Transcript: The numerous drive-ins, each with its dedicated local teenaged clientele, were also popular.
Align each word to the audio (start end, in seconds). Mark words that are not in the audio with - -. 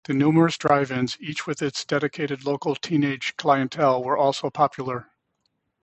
The 0.05 0.13
numerous 0.15 0.57
drive-ins, 0.57 1.15
each 1.21 1.45
with 1.45 1.61
its 1.61 1.85
dedicated 1.85 2.43
local 2.43 2.75
teenaged 2.75 3.35
clientele, 3.37 4.03
were 4.03 4.17
also 4.17 4.49
popular. 4.49 5.11